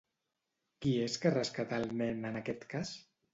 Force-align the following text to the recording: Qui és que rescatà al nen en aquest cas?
Qui 0.85 0.93
és 1.07 1.17
que 1.25 1.33
rescatà 1.35 1.79
al 1.83 1.87
nen 2.01 2.27
en 2.31 2.41
aquest 2.41 2.67
cas? 2.73 2.97